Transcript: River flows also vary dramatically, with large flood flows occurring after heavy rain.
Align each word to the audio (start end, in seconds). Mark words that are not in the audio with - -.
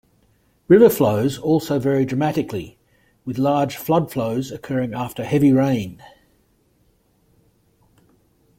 River 0.67 0.89
flows 0.89 1.37
also 1.37 1.77
vary 1.77 2.05
dramatically, 2.05 2.79
with 3.23 3.37
large 3.37 3.77
flood 3.77 4.11
flows 4.11 4.51
occurring 4.51 4.95
after 4.95 5.23
heavy 5.23 5.51
rain. 5.51 6.01